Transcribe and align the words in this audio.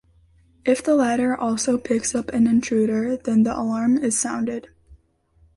If 0.65 0.83
the 0.83 0.95
latter 0.95 1.35
also 1.37 1.77
picks 1.77 2.15
up 2.15 2.29
an 2.29 2.47
intruder, 2.47 3.15
then 3.17 3.43
the 3.43 3.55
alarm 3.55 3.99
is 4.03 4.17
sounded. 4.17 4.69